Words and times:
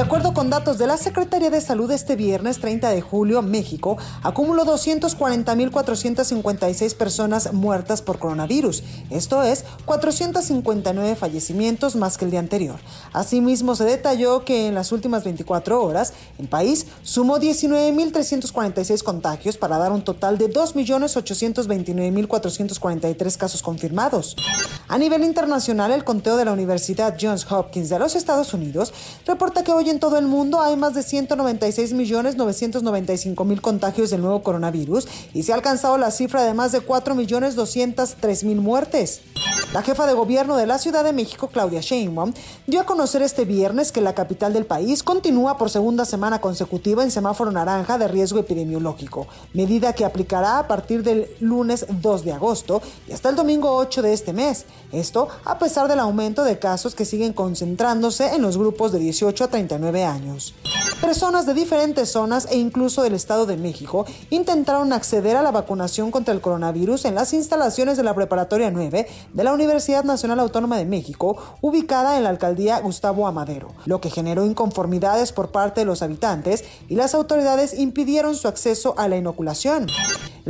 De 0.00 0.06
acuerdo 0.06 0.32
con 0.32 0.48
datos 0.48 0.78
de 0.78 0.86
la 0.86 0.96
Secretaría 0.96 1.50
de 1.50 1.60
Salud, 1.60 1.90
este 1.90 2.16
viernes 2.16 2.58
30 2.58 2.88
de 2.88 3.02
julio, 3.02 3.42
México 3.42 3.98
acumuló 4.22 4.64
240.456 4.64 6.96
personas 6.96 7.52
muertas 7.52 8.00
por 8.00 8.18
coronavirus. 8.18 8.82
Esto 9.10 9.42
es 9.42 9.66
459 9.84 11.16
fallecimientos 11.16 11.96
más 11.96 12.16
que 12.16 12.24
el 12.24 12.30
día 12.30 12.40
anterior. 12.40 12.80
Asimismo, 13.12 13.74
se 13.74 13.84
detalló 13.84 14.46
que 14.46 14.68
en 14.68 14.74
las 14.74 14.90
últimas 14.90 15.22
24 15.22 15.84
horas, 15.84 16.14
el 16.38 16.48
país 16.48 16.86
sumó 17.02 17.38
19.346 17.38 19.02
contagios 19.02 19.58
para 19.58 19.76
dar 19.76 19.92
un 19.92 20.02
total 20.02 20.38
de 20.38 20.50
2.829.443 20.50 23.36
casos 23.36 23.62
confirmados. 23.62 24.34
A 24.88 24.96
nivel 24.96 25.24
internacional, 25.24 25.92
el 25.92 26.04
conteo 26.04 26.38
de 26.38 26.46
la 26.46 26.52
Universidad 26.52 27.18
Johns 27.20 27.46
Hopkins 27.52 27.90
de 27.90 27.98
los 27.98 28.16
Estados 28.16 28.54
Unidos 28.54 28.94
reporta 29.26 29.62
que 29.62 29.72
hoy 29.72 29.89
en 29.90 30.00
todo 30.00 30.18
el 30.18 30.26
mundo 30.26 30.60
hay 30.60 30.76
más 30.76 30.94
de 30.94 31.02
196 31.02 31.92
millones 31.92 32.36
995 32.36 33.44
mil 33.44 33.60
contagios 33.60 34.10
del 34.10 34.22
nuevo 34.22 34.42
coronavirus 34.42 35.06
y 35.34 35.42
se 35.42 35.52
ha 35.52 35.56
alcanzado 35.56 35.98
la 35.98 36.10
cifra 36.10 36.44
de 36.44 36.54
más 36.54 36.72
de 36.72 36.80
4 36.80 37.14
millones 37.14 37.56
203 37.56 38.44
mil 38.44 38.60
muertes. 38.60 39.20
La 39.72 39.82
jefa 39.82 40.04
de 40.04 40.14
gobierno 40.14 40.56
de 40.56 40.66
la 40.66 40.78
Ciudad 40.78 41.04
de 41.04 41.12
México, 41.12 41.46
Claudia 41.46 41.80
Sheinbaum, 41.80 42.32
dio 42.66 42.80
a 42.80 42.86
conocer 42.86 43.22
este 43.22 43.44
viernes 43.44 43.92
que 43.92 44.00
la 44.00 44.16
capital 44.16 44.52
del 44.52 44.66
país 44.66 45.04
continúa 45.04 45.58
por 45.58 45.70
segunda 45.70 46.04
semana 46.04 46.40
consecutiva 46.40 47.04
en 47.04 47.12
semáforo 47.12 47.52
naranja 47.52 47.96
de 47.96 48.08
riesgo 48.08 48.40
epidemiológico, 48.40 49.28
medida 49.54 49.92
que 49.92 50.04
aplicará 50.04 50.58
a 50.58 50.66
partir 50.66 51.04
del 51.04 51.28
lunes 51.38 51.86
2 51.88 52.24
de 52.24 52.32
agosto 52.32 52.82
y 53.06 53.12
hasta 53.12 53.28
el 53.28 53.36
domingo 53.36 53.76
8 53.76 54.02
de 54.02 54.12
este 54.12 54.32
mes. 54.32 54.66
Esto 54.90 55.28
a 55.44 55.60
pesar 55.60 55.86
del 55.86 56.00
aumento 56.00 56.42
de 56.42 56.58
casos 56.58 56.96
que 56.96 57.04
siguen 57.04 57.32
concentrándose 57.32 58.34
en 58.34 58.42
los 58.42 58.58
grupos 58.58 58.90
de 58.90 58.98
18 58.98 59.44
a 59.44 59.48
39 59.48 60.04
años. 60.04 60.52
Personas 61.00 61.46
de 61.46 61.54
diferentes 61.54 62.10
zonas 62.10 62.46
e 62.50 62.58
incluso 62.58 63.02
del 63.02 63.14
Estado 63.14 63.46
de 63.46 63.56
México 63.56 64.04
intentaron 64.28 64.92
acceder 64.92 65.34
a 65.34 65.42
la 65.42 65.50
vacunación 65.50 66.10
contra 66.10 66.34
el 66.34 66.42
coronavirus 66.42 67.06
en 67.06 67.14
las 67.14 67.32
instalaciones 67.32 67.96
de 67.96 68.02
la 68.02 68.14
Preparatoria 68.14 68.70
9 68.70 69.06
de 69.32 69.44
la 69.44 69.54
Universidad 69.54 70.04
Nacional 70.04 70.40
Autónoma 70.40 70.76
de 70.76 70.84
México, 70.84 71.38
ubicada 71.62 72.18
en 72.18 72.24
la 72.24 72.28
alcaldía 72.28 72.80
Gustavo 72.80 73.26
Amadero, 73.26 73.68
lo 73.86 74.02
que 74.02 74.10
generó 74.10 74.44
inconformidades 74.44 75.32
por 75.32 75.50
parte 75.50 75.80
de 75.80 75.86
los 75.86 76.02
habitantes 76.02 76.64
y 76.88 76.96
las 76.96 77.14
autoridades 77.14 77.72
impidieron 77.72 78.34
su 78.34 78.46
acceso 78.46 78.94
a 78.98 79.08
la 79.08 79.16
inoculación. 79.16 79.86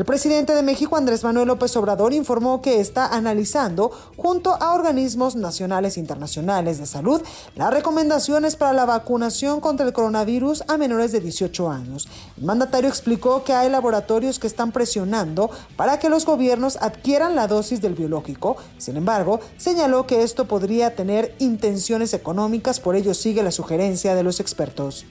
El 0.00 0.06
presidente 0.06 0.54
de 0.54 0.62
México, 0.62 0.96
Andrés 0.96 1.22
Manuel 1.24 1.48
López 1.48 1.76
Obrador, 1.76 2.14
informó 2.14 2.62
que 2.62 2.80
está 2.80 3.08
analizando, 3.08 3.90
junto 4.16 4.54
a 4.54 4.72
organismos 4.72 5.36
nacionales 5.36 5.98
e 5.98 6.00
internacionales 6.00 6.78
de 6.78 6.86
salud, 6.86 7.20
las 7.54 7.70
recomendaciones 7.70 8.56
para 8.56 8.72
la 8.72 8.86
vacunación 8.86 9.60
contra 9.60 9.84
el 9.84 9.92
coronavirus 9.92 10.64
a 10.68 10.78
menores 10.78 11.12
de 11.12 11.20
18 11.20 11.70
años. 11.70 12.08
El 12.38 12.44
mandatario 12.44 12.88
explicó 12.88 13.44
que 13.44 13.52
hay 13.52 13.68
laboratorios 13.68 14.38
que 14.38 14.46
están 14.46 14.72
presionando 14.72 15.50
para 15.76 15.98
que 15.98 16.08
los 16.08 16.24
gobiernos 16.24 16.78
adquieran 16.80 17.36
la 17.36 17.46
dosis 17.46 17.82
del 17.82 17.92
biológico. 17.92 18.56
Sin 18.78 18.96
embargo, 18.96 19.40
señaló 19.58 20.06
que 20.06 20.22
esto 20.22 20.48
podría 20.48 20.94
tener 20.94 21.34
intenciones 21.40 22.14
económicas, 22.14 22.80
por 22.80 22.96
ello 22.96 23.12
sigue 23.12 23.42
la 23.42 23.52
sugerencia 23.52 24.14
de 24.14 24.22
los 24.22 24.40
expertos. 24.40 25.04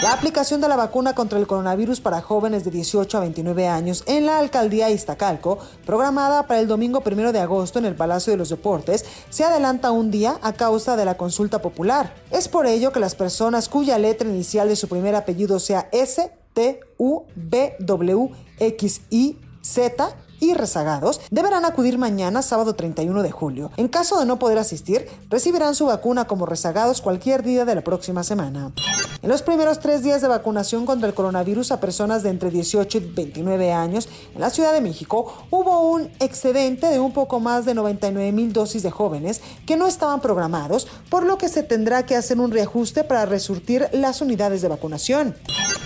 La 0.00 0.12
aplicación 0.12 0.60
de 0.60 0.68
la 0.68 0.76
vacuna 0.76 1.12
contra 1.12 1.40
el 1.40 1.48
coronavirus 1.48 2.00
para 2.00 2.22
jóvenes 2.22 2.64
de 2.64 2.70
18 2.70 3.18
a 3.18 3.20
29 3.20 3.66
años 3.66 4.04
en 4.06 4.26
la 4.26 4.38
alcaldía 4.38 4.90
Iztacalco, 4.90 5.58
programada 5.84 6.46
para 6.46 6.60
el 6.60 6.68
domingo 6.68 7.02
1 7.04 7.32
de 7.32 7.40
agosto 7.40 7.80
en 7.80 7.84
el 7.84 7.96
Palacio 7.96 8.32
de 8.32 8.36
los 8.36 8.48
Deportes, 8.48 9.04
se 9.28 9.42
adelanta 9.42 9.90
un 9.90 10.12
día 10.12 10.38
a 10.40 10.52
causa 10.52 10.96
de 10.96 11.04
la 11.04 11.16
consulta 11.16 11.60
popular. 11.60 12.14
Es 12.30 12.46
por 12.46 12.68
ello 12.68 12.92
que 12.92 13.00
las 13.00 13.16
personas 13.16 13.68
cuya 13.68 13.98
letra 13.98 14.28
inicial 14.28 14.68
de 14.68 14.76
su 14.76 14.86
primer 14.86 15.16
apellido 15.16 15.58
sea 15.58 15.88
S, 15.90 16.30
T, 16.54 16.78
U, 16.96 17.24
B, 17.34 17.74
W, 17.80 18.30
X, 18.60 19.00
Y, 19.10 19.36
Z, 19.62 20.14
y 20.40 20.54
rezagados 20.54 21.20
deberán 21.30 21.64
acudir 21.64 21.98
mañana, 21.98 22.42
sábado 22.42 22.74
31 22.74 23.22
de 23.22 23.30
julio. 23.30 23.70
En 23.76 23.88
caso 23.88 24.18
de 24.18 24.26
no 24.26 24.38
poder 24.38 24.58
asistir, 24.58 25.08
recibirán 25.30 25.74
su 25.74 25.86
vacuna 25.86 26.26
como 26.26 26.46
rezagados 26.46 27.00
cualquier 27.00 27.42
día 27.42 27.64
de 27.64 27.74
la 27.74 27.82
próxima 27.82 28.22
semana. 28.24 28.72
En 29.20 29.28
los 29.28 29.42
primeros 29.42 29.80
tres 29.80 30.02
días 30.02 30.22
de 30.22 30.28
vacunación 30.28 30.86
contra 30.86 31.08
el 31.08 31.14
coronavirus 31.14 31.72
a 31.72 31.80
personas 31.80 32.22
de 32.22 32.30
entre 32.30 32.50
18 32.50 32.98
y 32.98 33.00
29 33.00 33.72
años 33.72 34.08
en 34.34 34.40
la 34.40 34.50
Ciudad 34.50 34.72
de 34.72 34.80
México, 34.80 35.32
hubo 35.50 35.90
un 35.90 36.08
excedente 36.20 36.86
de 36.86 37.00
un 37.00 37.12
poco 37.12 37.40
más 37.40 37.64
de 37.64 37.74
99 37.74 38.32
mil 38.32 38.52
dosis 38.52 38.82
de 38.82 38.90
jóvenes 38.90 39.40
que 39.66 39.76
no 39.76 39.86
estaban 39.86 40.20
programados, 40.20 40.86
por 41.10 41.24
lo 41.24 41.36
que 41.36 41.48
se 41.48 41.62
tendrá 41.62 42.06
que 42.06 42.16
hacer 42.16 42.38
un 42.38 42.52
reajuste 42.52 43.02
para 43.02 43.26
resurtir 43.26 43.88
las 43.92 44.20
unidades 44.20 44.62
de 44.62 44.68
vacunación. 44.68 45.34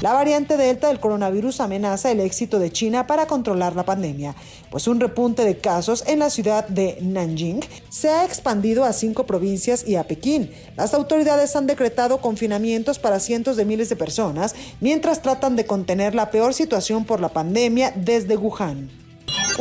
La 0.03 0.13
variante 0.13 0.57
Delta 0.57 0.89
del 0.89 0.99
coronavirus 0.99 1.61
amenaza 1.61 2.11
el 2.11 2.19
éxito 2.19 2.59
de 2.59 2.73
China 2.73 3.07
para 3.07 3.27
controlar 3.27 3.77
la 3.77 3.85
pandemia, 3.85 4.35
pues 4.69 4.89
un 4.89 4.99
repunte 4.99 5.45
de 5.45 5.59
casos 5.59 6.03
en 6.09 6.19
la 6.19 6.29
ciudad 6.29 6.67
de 6.67 6.99
Nanjing 7.01 7.61
se 7.89 8.09
ha 8.09 8.25
expandido 8.25 8.83
a 8.83 8.93
cinco 8.95 9.27
provincias 9.27 9.87
y 9.87 9.95
a 9.95 10.03
Pekín. 10.03 10.51
Las 10.77 10.93
autoridades 10.93 11.55
han 11.55 11.69
decretado 11.69 12.21
confinamientos 12.21 12.99
para 12.99 13.21
cientos 13.21 13.57
de 13.57 13.65
miles 13.65 13.91
de 13.91 13.95
personas 13.95 14.57
mientras 14.81 15.23
tratan 15.23 15.55
de 15.55 15.67
contener 15.67 16.17
la 16.17 16.33
peor 16.33 16.53
situación 16.53 17.05
por 17.05 17.21
la 17.21 17.29
pandemia 17.29 17.93
desde 17.95 18.37
Wuhan. 18.37 19.02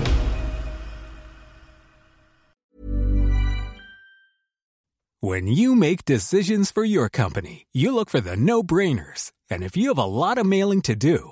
When 5.22 5.48
you 5.48 5.76
make 5.76 6.04
decisions 6.06 6.70
for 6.70 6.84
your 6.86 7.10
company, 7.10 7.66
you 7.74 7.96
look 7.96 8.12
for 8.12 8.22
the 8.22 8.38
no-brainers. 8.38 9.32
And 9.50 9.64
if 9.64 9.76
you 9.76 9.90
have 9.90 9.98
a 9.98 10.06
lot 10.06 10.38
of 10.38 10.46
mailing 10.46 10.82
to 10.82 10.96
do, 10.96 11.32